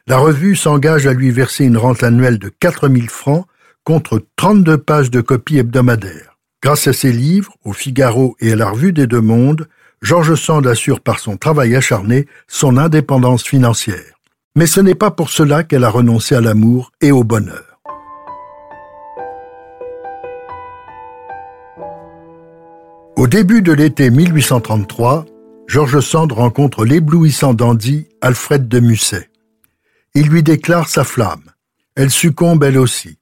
La 0.07 0.17
revue 0.17 0.55
s'engage 0.55 1.05
à 1.05 1.13
lui 1.13 1.31
verser 1.31 1.65
une 1.65 1.77
rente 1.77 2.03
annuelle 2.03 2.39
de 2.39 2.47
4000 2.47 3.09
francs 3.09 3.45
contre 3.83 4.25
32 4.37 4.77
pages 4.77 5.11
de 5.11 5.19
copies 5.19 5.57
hebdomadaires. 5.57 6.37
Grâce 6.63 6.87
à 6.87 6.93
ses 6.93 7.11
livres, 7.11 7.55
au 7.63 7.73
Figaro 7.73 8.35
et 8.39 8.53
à 8.53 8.55
la 8.55 8.69
Revue 8.69 8.93
des 8.93 9.07
Deux 9.07 9.21
Mondes, 9.21 9.67
Georges 10.01 10.35
Sand 10.35 10.65
assure 10.65 11.01
par 11.01 11.19
son 11.19 11.35
travail 11.35 11.75
acharné 11.75 12.25
son 12.47 12.77
indépendance 12.77 13.43
financière. 13.43 14.16
Mais 14.57 14.65
ce 14.65 14.79
n'est 14.79 14.95
pas 14.95 15.11
pour 15.11 15.29
cela 15.29 15.63
qu'elle 15.63 15.83
a 15.83 15.89
renoncé 15.89 16.33
à 16.33 16.41
l'amour 16.41 16.91
et 16.99 17.11
au 17.11 17.23
bonheur. 17.23 17.79
Au 23.15 23.27
début 23.27 23.61
de 23.61 23.71
l'été 23.71 24.09
1833, 24.09 25.25
Georges 25.67 25.99
Sand 25.99 26.31
rencontre 26.31 26.85
l'éblouissant 26.85 27.53
dandy 27.53 28.07
Alfred 28.19 28.67
de 28.67 28.79
Musset. 28.79 29.29
Il 30.15 30.29
lui 30.29 30.41
déclare 30.41 30.89
sa 30.89 31.03
flamme. 31.03 31.51
Elle 31.95 32.09
succombe 32.09 32.63
elle 32.63 32.79
aussi. 32.79 33.19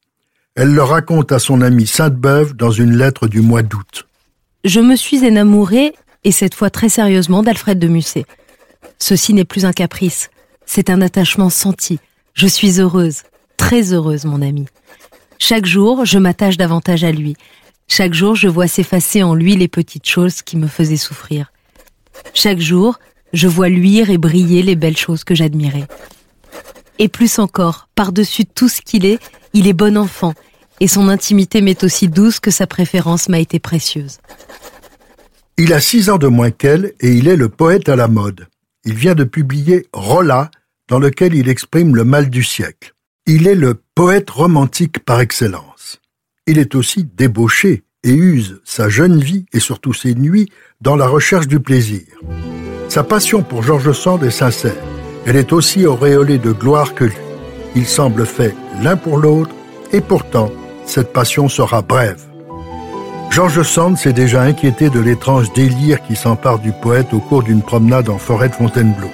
Elle 0.55 0.73
le 0.73 0.83
raconte 0.83 1.33
à 1.33 1.39
son 1.39 1.59
amie 1.59 1.85
Sainte-Beuve 1.87 2.53
dans 2.53 2.71
une 2.71 2.95
lettre 2.95 3.27
du 3.27 3.41
mois 3.41 3.61
d'août. 3.61 4.07
Je 4.63 4.79
me 4.79 4.95
suis 4.95 5.25
énamourée, 5.25 5.95
et 6.23 6.31
cette 6.31 6.55
fois 6.55 6.69
très 6.69 6.87
sérieusement, 6.87 7.43
d'Alfred 7.43 7.77
de 7.77 7.89
Musset. 7.89 8.25
Ceci 8.99 9.33
n'est 9.33 9.43
plus 9.43 9.65
un 9.65 9.73
caprice. 9.73 10.29
C'est 10.65 10.89
un 10.89 11.01
attachement 11.01 11.50
senti. 11.50 12.00
Je 12.34 12.48
suis 12.48 12.79
heureuse, 12.79 13.24
très 13.57 13.93
heureuse, 13.93 14.25
mon 14.25 14.41
ami. 14.41 14.65
Chaque 15.38 15.65
jour, 15.65 16.05
je 16.05 16.17
m'attache 16.17 16.57
davantage 16.57 17.03
à 17.03 17.12
lui. 17.12 17.36
Chaque 17.88 18.13
jour, 18.13 18.36
je 18.36 18.48
vois 18.48 18.67
s'effacer 18.67 19.24
en 19.24 19.36
lui 19.36 19.55
les 19.55 19.67
petites 19.67 20.07
choses 20.07 20.41
qui 20.41 20.57
me 20.57 20.67
faisaient 20.67 20.98
souffrir. 20.98 21.51
Chaque 22.34 22.60
jour, 22.60 23.00
je 23.34 23.48
vois 23.48 23.69
luire 23.69 24.10
et 24.10 24.17
briller 24.17 24.63
les 24.63 24.75
belles 24.75 24.98
choses 24.98 25.24
que 25.24 25.36
j'admirais. 25.36 25.88
Et 27.00 27.10
plus 27.10 27.39
encore, 27.39 27.89
par-dessus 27.95 28.45
tout 28.45 28.69
ce 28.69 28.81
qu'il 28.81 29.05
est, 29.05 29.19
il 29.53 29.67
est 29.67 29.74
bon 29.74 29.98
enfant, 29.98 30.34
et 30.79 30.88
son 30.88 31.10
intimité 31.10 31.62
m'est 31.62 31.84
aussi 31.84 32.07
douce 32.07 32.39
que 32.39 32.51
sa 32.51 32.67
préférence 32.67 33.29
m'a 33.29 33.39
été 33.39 33.60
précieuse. 33.60 34.19
Il 35.57 35.74
a 35.74 35.79
six 35.79 36.10
ans 36.10 36.17
de 36.17 36.27
moins 36.27 36.51
qu'elle, 36.51 36.93
et 37.00 37.13
il 37.13 37.27
est 37.27 37.36
le 37.36 37.50
poète 37.50 37.89
à 37.89 37.95
la 37.95 38.07
mode 38.07 38.48
il 38.85 38.93
vient 38.93 39.15
de 39.15 39.23
publier 39.23 39.87
Rolla, 39.93 40.51
dans 40.87 40.99
lequel 40.99 41.33
il 41.33 41.49
exprime 41.49 41.95
le 41.95 42.03
mal 42.03 42.29
du 42.29 42.43
siècle. 42.43 42.93
Il 43.25 43.47
est 43.47 43.55
le 43.55 43.81
poète 43.95 44.29
romantique 44.29 44.99
par 44.99 45.19
excellence. 45.19 45.99
Il 46.45 46.59
est 46.59 46.75
aussi 46.75 47.03
débauché 47.03 47.83
et 48.03 48.13
use 48.13 48.61
sa 48.63 48.87
jeune 48.87 49.19
vie 49.19 49.45
et 49.51 49.59
surtout 49.59 49.93
ses 49.93 50.13
nuits 50.13 50.47
dans 50.79 50.95
la 50.95 51.07
recherche 51.07 51.47
du 51.47 51.59
plaisir. 51.59 52.03
Sa 52.87 53.03
passion 53.03 53.41
pour 53.41 53.63
Georges 53.63 53.93
Sand 53.93 54.23
est 54.23 54.29
sincère. 54.29 54.75
Elle 55.25 55.37
est 55.37 55.53
aussi 55.53 55.87
auréolée 55.87 56.37
de 56.37 56.51
gloire 56.51 56.93
que 56.93 57.05
lui. 57.05 57.15
Ils 57.75 57.87
semblent 57.87 58.27
faits 58.27 58.55
l'un 58.83 58.95
pour 58.95 59.17
l'autre 59.17 59.55
et 59.91 60.01
pourtant, 60.01 60.51
cette 60.85 61.11
passion 61.11 61.49
sera 61.49 61.81
brève. 61.81 62.34
George 63.29 63.63
Sand 63.63 63.98
s'est 63.98 64.13
déjà 64.13 64.44
inquiété 64.44 64.89
de 64.89 65.00
l'étrange 65.00 65.51
délire 65.53 66.01
qui 66.03 66.15
s'empare 66.15 66.60
du 66.60 66.72
poète 66.72 67.13
au 67.13 67.20
cours 67.20 67.44
d'une 67.44 67.62
promenade 67.62 68.10
en 68.10 68.17
forêt 68.17 68.50
de 68.50 68.55
Fontainebleau. 68.55 69.10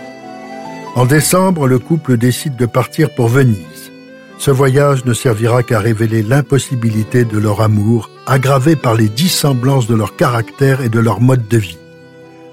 En 0.95 1.05
décembre, 1.05 1.67
le 1.67 1.79
couple 1.79 2.17
décide 2.17 2.55
de 2.55 2.65
partir 2.65 3.09
pour 3.15 3.29
Venise. 3.29 3.91
Ce 4.37 4.51
voyage 4.51 5.05
ne 5.05 5.13
servira 5.13 5.63
qu'à 5.63 5.79
révéler 5.79 6.21
l'impossibilité 6.21 7.25
de 7.25 7.37
leur 7.37 7.61
amour, 7.61 8.09
aggravé 8.27 8.75
par 8.75 8.95
les 8.95 9.07
dissemblances 9.07 9.87
de 9.87 9.95
leur 9.95 10.15
caractère 10.15 10.81
et 10.81 10.89
de 10.89 10.99
leur 10.99 11.21
mode 11.21 11.47
de 11.47 11.57
vie. 11.57 11.77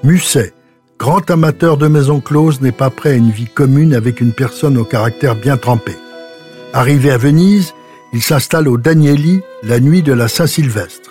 Musset, 0.04 0.52
grand 0.98 1.30
amateur 1.30 1.76
de 1.76 1.88
maisons 1.88 2.20
closes, 2.20 2.60
n'est 2.60 2.72
pas 2.72 2.90
prêt 2.90 3.10
à 3.10 3.14
une 3.14 3.30
vie 3.30 3.48
commune 3.48 3.94
avec 3.94 4.20
une 4.20 4.32
personne 4.32 4.78
au 4.78 4.84
caractère 4.84 5.34
bien 5.34 5.56
trempé. 5.56 5.96
Arrivé 6.72 7.10
à 7.10 7.18
Venise, 7.18 7.72
il 8.12 8.22
s'installe 8.22 8.68
au 8.68 8.76
Danieli 8.76 9.40
la 9.62 9.80
nuit 9.80 10.02
de 10.02 10.12
la 10.12 10.28
Saint-Sylvestre. 10.28 11.07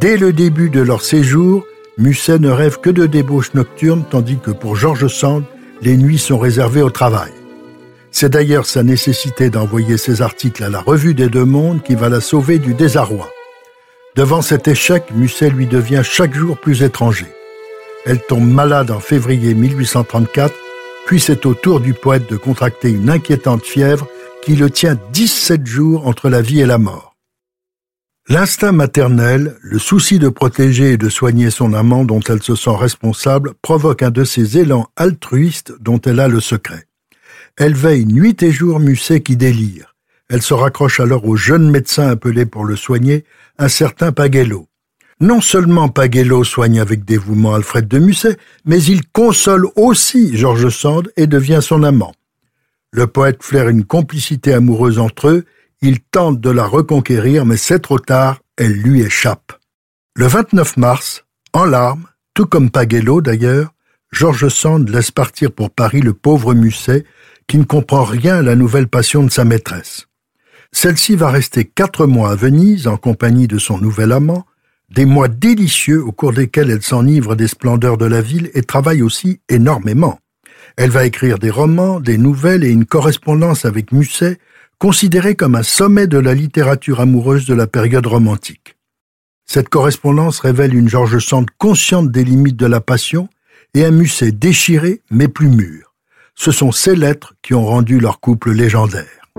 Dès 0.00 0.16
le 0.16 0.32
début 0.32 0.70
de 0.70 0.80
leur 0.80 1.02
séjour, 1.02 1.64
Musset 1.98 2.38
ne 2.38 2.50
rêve 2.50 2.80
que 2.80 2.90
de 2.90 3.06
débauches 3.06 3.54
nocturnes, 3.54 4.04
tandis 4.10 4.38
que 4.38 4.50
pour 4.50 4.76
Georges 4.76 5.08
Sand, 5.08 5.44
les 5.82 5.96
nuits 5.96 6.18
sont 6.18 6.38
réservées 6.38 6.82
au 6.82 6.90
travail. 6.90 7.32
C'est 8.10 8.30
d'ailleurs 8.30 8.66
sa 8.66 8.82
nécessité 8.82 9.50
d'envoyer 9.50 9.96
ses 9.96 10.22
articles 10.22 10.62
à 10.64 10.70
la 10.70 10.80
Revue 10.80 11.14
des 11.14 11.28
Deux 11.28 11.44
Mondes 11.44 11.82
qui 11.82 11.94
va 11.94 12.08
la 12.08 12.20
sauver 12.20 12.58
du 12.58 12.74
désarroi. 12.74 13.30
Devant 14.16 14.42
cet 14.42 14.68
échec, 14.68 15.04
Musset 15.14 15.50
lui 15.50 15.66
devient 15.66 16.02
chaque 16.04 16.34
jour 16.34 16.58
plus 16.58 16.82
étranger. 16.82 17.26
Elle 18.04 18.20
tombe 18.20 18.50
malade 18.50 18.90
en 18.90 19.00
février 19.00 19.54
1834, 19.54 20.52
puis 21.06 21.20
c'est 21.20 21.46
au 21.46 21.54
tour 21.54 21.80
du 21.80 21.94
poète 21.94 22.28
de 22.28 22.36
contracter 22.36 22.90
une 22.90 23.08
inquiétante 23.08 23.64
fièvre 23.64 24.06
qui 24.42 24.56
le 24.56 24.70
tient 24.70 24.98
17 25.12 25.66
jours 25.66 26.06
entre 26.06 26.28
la 26.28 26.42
vie 26.42 26.60
et 26.60 26.66
la 26.66 26.78
mort. 26.78 27.11
L'instinct 28.28 28.70
maternel, 28.70 29.56
le 29.62 29.80
souci 29.80 30.20
de 30.20 30.28
protéger 30.28 30.92
et 30.92 30.96
de 30.96 31.08
soigner 31.08 31.50
son 31.50 31.74
amant 31.74 32.04
dont 32.04 32.20
elle 32.20 32.40
se 32.40 32.54
sent 32.54 32.70
responsable, 32.70 33.54
provoque 33.62 34.02
un 34.04 34.12
de 34.12 34.22
ces 34.22 34.58
élans 34.58 34.86
altruistes 34.94 35.72
dont 35.80 36.00
elle 36.00 36.20
a 36.20 36.28
le 36.28 36.38
secret. 36.38 36.86
Elle 37.56 37.74
veille 37.74 38.06
nuit 38.06 38.40
et 38.42 38.52
jour 38.52 38.78
Musset 38.78 39.22
qui 39.22 39.36
délire. 39.36 39.96
Elle 40.30 40.40
se 40.40 40.54
raccroche 40.54 41.00
alors 41.00 41.26
au 41.26 41.34
jeune 41.34 41.68
médecin 41.68 42.08
appelé 42.08 42.46
pour 42.46 42.64
le 42.64 42.76
soigner, 42.76 43.24
un 43.58 43.68
certain 43.68 44.12
Pagello. 44.12 44.68
Non 45.20 45.40
seulement 45.40 45.88
Pagello 45.88 46.44
soigne 46.44 46.80
avec 46.80 47.04
dévouement 47.04 47.54
Alfred 47.54 47.88
de 47.88 47.98
Musset, 47.98 48.38
mais 48.64 48.80
il 48.84 49.04
console 49.08 49.66
aussi 49.74 50.36
George 50.36 50.68
Sand 50.68 51.10
et 51.16 51.26
devient 51.26 51.60
son 51.60 51.82
amant. 51.82 52.14
Le 52.92 53.08
poète 53.08 53.42
flaire 53.42 53.68
une 53.68 53.84
complicité 53.84 54.52
amoureuse 54.52 55.00
entre 55.00 55.28
eux, 55.28 55.44
il 55.82 56.00
tente 56.00 56.40
de 56.40 56.50
la 56.50 56.64
reconquérir, 56.64 57.44
mais 57.44 57.56
c'est 57.56 57.80
trop 57.80 57.98
tard, 57.98 58.40
elle 58.56 58.72
lui 58.72 59.02
échappe. 59.02 59.52
Le 60.14 60.26
29 60.26 60.76
mars, 60.76 61.24
en 61.52 61.64
larmes, 61.64 62.06
tout 62.34 62.46
comme 62.46 62.70
Pagello 62.70 63.20
d'ailleurs, 63.20 63.74
George 64.12 64.48
Sand 64.48 64.88
laisse 64.88 65.10
partir 65.10 65.50
pour 65.50 65.70
Paris 65.70 66.00
le 66.00 66.12
pauvre 66.12 66.54
Musset, 66.54 67.04
qui 67.48 67.58
ne 67.58 67.64
comprend 67.64 68.04
rien 68.04 68.36
à 68.36 68.42
la 68.42 68.54
nouvelle 68.54 68.86
passion 68.86 69.24
de 69.24 69.30
sa 69.30 69.44
maîtresse. 69.44 70.06
Celle-ci 70.70 71.16
va 71.16 71.30
rester 71.30 71.64
quatre 71.64 72.06
mois 72.06 72.30
à 72.30 72.36
Venise 72.36 72.86
en 72.86 72.96
compagnie 72.96 73.48
de 73.48 73.58
son 73.58 73.78
nouvel 73.78 74.12
amant, 74.12 74.46
des 74.90 75.04
mois 75.04 75.28
délicieux 75.28 76.02
au 76.02 76.12
cours 76.12 76.32
desquels 76.32 76.70
elle 76.70 76.82
s'enivre 76.82 77.34
des 77.34 77.48
splendeurs 77.48 77.98
de 77.98 78.06
la 78.06 78.20
ville 78.20 78.50
et 78.54 78.62
travaille 78.62 79.02
aussi 79.02 79.40
énormément. 79.48 80.18
Elle 80.76 80.90
va 80.90 81.04
écrire 81.04 81.38
des 81.38 81.50
romans, 81.50 81.98
des 81.98 82.18
nouvelles 82.18 82.64
et 82.64 82.70
une 82.70 82.86
correspondance 82.86 83.64
avec 83.64 83.92
Musset, 83.92 84.38
considérée 84.82 85.36
comme 85.36 85.54
un 85.54 85.62
sommet 85.62 86.08
de 86.08 86.18
la 86.18 86.34
littérature 86.34 86.98
amoureuse 86.98 87.46
de 87.46 87.54
la 87.54 87.68
période 87.68 88.04
romantique. 88.04 88.76
Cette 89.46 89.68
correspondance 89.68 90.40
révèle 90.40 90.74
une 90.74 90.88
George 90.88 91.20
Sand 91.20 91.46
consciente 91.56 92.10
des 92.10 92.24
limites 92.24 92.56
de 92.56 92.66
la 92.66 92.80
passion 92.80 93.28
et 93.74 93.84
un 93.84 93.92
Musset 93.92 94.32
déchiré 94.32 95.00
mais 95.08 95.28
plus 95.28 95.50
mûr. 95.50 95.94
Ce 96.34 96.50
sont 96.50 96.72
ces 96.72 96.96
lettres 96.96 97.34
qui 97.42 97.54
ont 97.54 97.64
rendu 97.64 98.00
leur 98.00 98.18
couple 98.18 98.50
légendaire. 98.50 99.30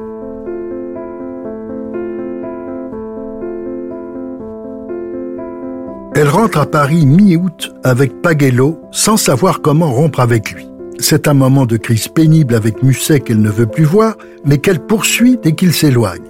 Elle 6.15 6.29
rentre 6.29 6.59
à 6.59 6.71
Paris 6.71 7.05
mi-août 7.05 7.73
avec 7.83 8.21
Pagello 8.21 8.81
sans 8.93 9.17
savoir 9.17 9.59
comment 9.59 9.91
rompre 9.91 10.21
avec 10.21 10.53
lui. 10.53 10.73
C'est 11.00 11.27
un 11.27 11.33
moment 11.33 11.65
de 11.65 11.77
crise 11.77 12.07
pénible 12.07 12.55
avec 12.55 12.83
Musset 12.83 13.19
qu'elle 13.19 13.41
ne 13.41 13.50
veut 13.50 13.65
plus 13.65 13.83
voir, 13.83 14.15
mais 14.45 14.59
qu'elle 14.59 14.79
poursuit 14.79 15.38
dès 15.41 15.53
qu'il 15.53 15.73
s'éloigne. 15.73 16.21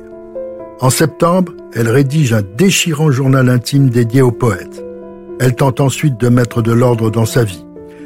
En 0.80 0.90
septembre, 0.90 1.54
elle 1.74 1.90
rédige 1.90 2.34
un 2.34 2.42
déchirant 2.58 3.12
journal 3.12 3.50
intime 3.50 3.90
dédié 3.90 4.22
au 4.22 4.32
poète. 4.32 4.84
Elle 5.40 5.56
tente 5.56 5.82
ensuite 5.82 6.20
de 6.20 6.30
mettre 6.30 6.62
de 6.62 6.72
l'ordre 6.72 7.10
dans 7.10 7.26
sa 7.26 7.44
vie. 7.44 7.66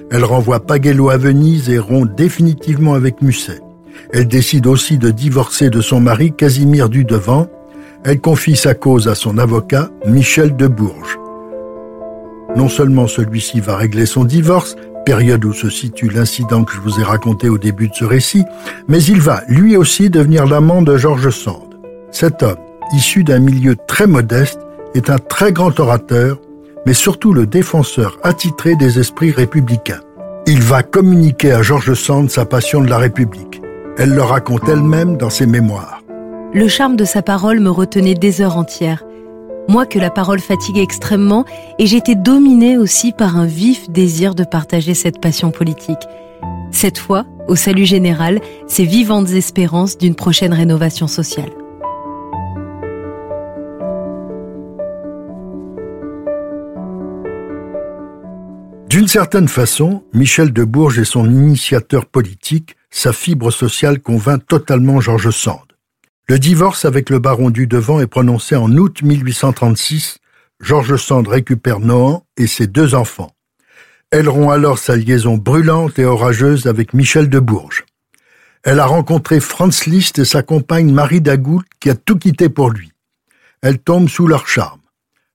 Elle 0.10 0.24
renvoie 0.24 0.60
Pagello 0.60 1.10
à 1.10 1.18
Venise 1.18 1.70
et 1.70 1.80
rompt 1.80 2.16
définitivement 2.16 2.94
avec 2.94 3.22
Musset. 3.22 3.62
Elle 4.12 4.28
décide 4.28 4.68
aussi 4.68 4.98
de 4.98 5.12
divorcer 5.12 5.70
de 5.70 5.82
son 5.82 6.00
mari 6.00 6.32
Casimir 6.32 6.90
Dudevant. 6.90 7.48
Elle 8.04 8.20
confie 8.20 8.56
sa 8.56 8.74
cause 8.74 9.08
à 9.08 9.16
son 9.16 9.38
avocat 9.38 9.90
Michel 10.06 10.56
de 10.56 10.68
Bourges. 10.68 11.18
Non 12.56 12.70
seulement 12.70 13.08
celui-ci 13.08 13.60
va 13.60 13.76
régler 13.76 14.06
son 14.06 14.24
divorce, 14.24 14.76
période 15.08 15.46
où 15.46 15.54
se 15.54 15.70
situe 15.70 16.10
l'incident 16.10 16.66
que 16.66 16.74
je 16.74 16.82
vous 16.82 17.00
ai 17.00 17.04
raconté 17.04 17.48
au 17.48 17.58
début 17.58 17.88
de 17.88 17.94
ce 17.94 18.04
récit, 18.04 18.44
mais 18.90 19.02
il 19.02 19.22
va 19.22 19.42
lui 19.48 19.78
aussi 19.78 20.10
devenir 20.10 20.46
l'amant 20.46 20.82
de 20.82 20.98
Georges 20.98 21.30
Sand. 21.30 21.80
Cet 22.12 22.44
homme, 22.44 22.58
issu 22.94 23.24
d'un 23.24 23.40
milieu 23.40 23.78
très 23.88 24.06
modeste, 24.06 24.60
est 24.96 25.10
un 25.10 25.18
très 25.18 25.54
grand 25.54 25.80
orateur, 25.80 26.42
mais 26.86 26.92
surtout 26.92 27.32
le 27.32 27.48
défenseur 27.48 28.18
attitré 28.22 28.76
des 28.76 29.00
esprits 29.00 29.32
républicains. 29.32 30.02
Il 30.46 30.62
va 30.62 30.84
communiquer 30.84 31.54
à 31.54 31.62
Georges 31.62 31.94
Sand 31.94 32.30
sa 32.30 32.44
passion 32.44 32.82
de 32.82 32.90
la 32.90 32.98
République. 32.98 33.62
Elle 33.98 34.14
le 34.14 34.24
raconte 34.24 34.68
elle-même 34.68 35.16
dans 35.16 35.30
ses 35.30 35.46
mémoires. 35.46 36.02
Le 36.54 36.68
charme 36.68 36.98
de 36.98 37.06
sa 37.06 37.22
parole 37.22 37.62
me 37.62 37.70
retenait 37.70 38.14
des 38.14 38.42
heures 38.42 38.58
entières 38.58 39.06
moi 39.68 39.86
que 39.86 40.00
la 40.00 40.10
parole 40.10 40.40
fatiguait 40.40 40.84
extrêmement, 40.84 41.46
et 41.80 41.88
j'étais 41.88 42.16
dominée 42.16 42.78
aussi 42.78 43.12
par 43.12 43.38
un 43.38 43.46
vif 43.46 43.90
désir 43.90 44.36
de 44.36 44.44
partager 44.44 44.94
cette 44.94 45.22
passion 45.22 45.52
politique. 45.52 46.08
Cette 46.72 46.98
fois, 46.98 47.26
au 47.48 47.56
salut 47.56 47.86
général, 47.86 48.42
ces 48.68 48.84
vivantes 48.84 49.30
espérances 49.30 49.98
d'une 49.98 50.16
prochaine 50.16 50.54
rénovation 50.54 51.08
sociale. 51.08 51.52
D'une 58.90 59.08
certaine 59.08 59.48
façon, 59.48 60.04
Michel 60.14 60.52
de 60.52 60.64
Bourges 60.64 61.00
est 61.00 61.06
son 61.06 61.30
initiateur 61.30 62.06
politique, 62.06 62.76
sa 62.90 63.14
fibre 63.14 63.52
sociale 63.52 64.00
convainc 64.00 64.46
totalement 64.48 65.00
Georges 65.02 65.30
Sand. 65.30 65.67
Le 66.30 66.40
divorce 66.40 66.84
avec 66.84 67.10
le 67.10 67.20
baron 67.20 67.52
du 67.52 67.68
Devant 67.68 68.02
est 68.02 68.08
prononcé 68.08 68.58
en 68.58 68.70
août 68.74 69.02
1836. 69.02 70.18
Georges 70.60 70.98
Sand 70.98 71.26
récupère 71.26 71.80
Nohant 71.80 72.26
et 72.36 72.48
ses 72.48 72.68
deux 72.68 72.96
enfants. 72.96 73.32
Elle 74.12 74.28
rompt 74.28 74.52
alors 74.52 74.78
sa 74.78 74.98
liaison 74.98 75.38
brûlante 75.38 76.00
et 76.00 76.04
orageuse 76.04 76.68
avec 76.68 76.94
Michel 76.94 77.30
de 77.30 77.40
Bourges. 77.40 77.86
Elle 78.64 78.82
a 78.82 78.86
rencontré 78.86 79.40
Franz 79.40 79.90
Liszt 79.90 80.20
et 80.20 80.26
sa 80.26 80.44
compagne 80.44 80.92
Marie 80.92 81.22
Dagoult 81.22 81.64
qui 81.80 81.90
a 81.90 81.96
tout 81.96 82.18
quitté 82.18 82.50
pour 82.50 82.72
lui. 82.72 82.92
Elle 83.62 83.80
tombe 83.80 84.10
sous 84.10 84.28
leur 84.28 84.50
charme. 84.50 84.82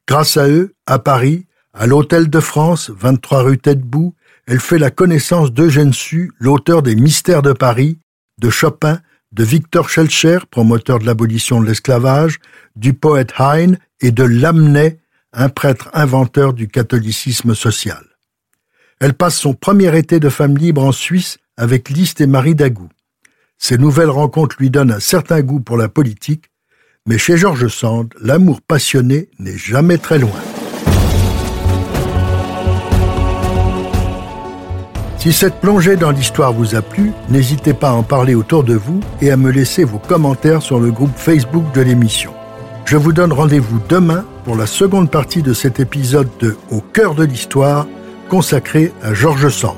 Grâce 0.07 0.37
à 0.37 0.46
eux, 0.46 0.74
à 0.85 0.98
Paris, 0.98 1.46
à 1.72 1.87
l'Hôtel 1.87 2.28
de 2.28 2.40
France, 2.40 2.90
23 2.90 3.44
rue 3.44 3.59
Tête-Bout, 3.59 4.14
elle 4.46 4.61
fait 4.61 4.78
la 4.78 4.90
connaissance 4.90 5.52
d'Eugène 5.52 5.94
Sue, 5.94 6.33
l'auteur 6.38 6.83
des 6.83 6.96
Mystères 6.96 7.40
de 7.40 7.55
Paris, 7.55 7.98
de 8.38 8.50
Chopin 8.50 9.00
de 9.33 9.45
Victor 9.45 9.88
Schellcher, 9.88 10.38
promoteur 10.51 10.99
de 10.99 11.07
l'abolition 11.07 11.61
de 11.61 11.66
l'esclavage, 11.66 12.38
du 12.77 12.95
poète 12.95 13.33
Heine 13.38 13.79
et 14.01 14.11
de 14.11 14.25
Lamennais, 14.25 14.99
un 15.33 15.49
prêtre 15.49 15.90
inventeur 15.95 16.53
du 16.53 16.68
catholicisme 16.68 17.55
social. 17.55 18.05
Elle 19.01 19.14
passe 19.14 19.37
son 19.37 19.55
premier 19.55 19.97
été 19.97 20.21
de 20.21 20.29
femme 20.29 20.57
libre 20.57 20.85
en 20.85 20.92
Suisse 20.92 21.38
avec 21.57 21.88
Liszt 21.88 22.21
et 22.21 22.27
Marie 22.27 22.55
Dagou. 22.55 22.88
Ces 23.59 23.79
nouvelles 23.79 24.11
rencontres 24.11 24.57
lui 24.59 24.71
donnent 24.71 24.92
un 24.92 25.01
certain 25.01 25.40
goût 25.40 25.61
pour 25.61 25.77
la 25.77 25.88
politique, 25.88 26.51
mais 27.07 27.18
chez 27.18 27.37
Georges 27.37 27.68
Sand, 27.68 28.12
l'amour 28.21 28.61
passionné 28.61 29.29
n'est 29.38 29.59
jamais 29.59 29.99
très 29.99 30.18
loin. 30.18 30.40
Si 35.22 35.32
cette 35.32 35.61
plongée 35.61 35.94
dans 35.94 36.11
l'histoire 36.11 36.52
vous 36.52 36.74
a 36.74 36.82
plu, 36.82 37.12
n'hésitez 37.28 37.74
pas 37.74 37.90
à 37.90 37.92
en 37.92 38.02
parler 38.02 38.35
autour 38.35 38.64
de 38.64 38.74
vous 38.74 38.98
et 39.20 39.30
à 39.30 39.37
me 39.37 39.52
laisser 39.52 39.85
vos 39.85 39.98
commentaires 39.98 40.62
sur 40.62 40.80
le 40.80 40.90
groupe 40.90 41.14
Facebook 41.14 41.62
de 41.74 41.80
l'émission. 41.80 42.32
Je 42.87 42.96
vous 42.96 43.12
donne 43.12 43.32
rendez-vous 43.32 43.78
demain 43.88 44.24
pour 44.42 44.56
la 44.56 44.66
seconde 44.66 45.12
partie 45.12 45.40
de 45.42 45.52
cet 45.52 45.78
épisode 45.78 46.28
de 46.40 46.56
Au 46.72 46.80
cœur 46.80 47.14
de 47.14 47.22
l'histoire 47.22 47.87
consacré 48.28 48.92
à 49.00 49.14
Georges 49.14 49.50
Sand. 49.50 49.76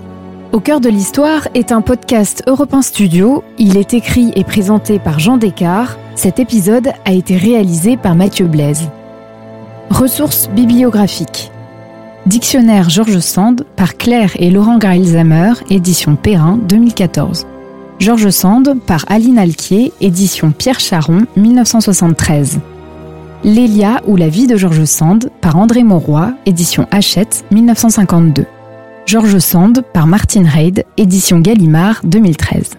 Au 0.53 0.61
cœur 0.61 0.81
de 0.81 0.89
l'histoire 0.89 1.47
est 1.53 1.73
un 1.73 1.83
podcast 1.83 2.43
Europe 2.47 2.73
1 2.73 2.81
Studio. 2.81 3.45
Il 3.59 3.77
est 3.77 3.93
écrit 3.93 4.33
et 4.37 4.45
présenté 4.45 4.99
par 4.99 5.19
Jean 5.19 5.37
Descartes. 5.37 5.99
Cet 6.15 6.39
épisode 6.39 6.89
a 7.05 7.13
été 7.13 7.37
réalisé 7.37 7.99
par 7.99 8.15
Mathieu 8.15 8.47
Blaise. 8.47 8.89
Ressources 9.91 10.49
bibliographiques. 10.49 11.51
Dictionnaire 12.27 12.89
Georges 12.89 13.19
Sand 13.19 13.67
par 13.77 13.99
Claire 13.99 14.33
et 14.39 14.51
Laurent 14.51 14.79
Greilzamer, 14.79 15.53
édition 15.69 16.17
Perrin 16.17 16.57
2014. 16.57 17.47
Georges 17.99 18.31
Sand 18.31 18.81
par 18.87 19.05
Aline 19.09 19.39
Alquier, 19.39 19.93
édition 20.01 20.51
Pierre 20.51 20.81
Charon 20.81 21.27
1973. 21.37 22.61
Lélia 23.45 24.01
ou 24.07 24.17
la 24.17 24.31
vie 24.31 24.47
de 24.47 24.57
Georges 24.57 24.87
Sand 24.87 25.31
par 25.43 25.57
André 25.57 25.85
Mauroy, 25.85 26.33
édition 26.47 26.89
Hachette 26.91 27.45
1952. 27.51 28.47
Georges 29.05 29.39
Sand 29.39 29.83
par 29.93 30.07
Martine 30.07 30.49
Reid, 30.49 30.87
édition 30.97 31.41
Gallimard 31.41 32.01
2013. 32.05 32.71